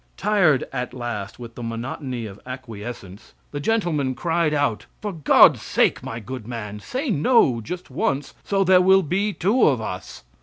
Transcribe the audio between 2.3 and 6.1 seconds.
acquiescence, the gentleman cried out, "For God's sake,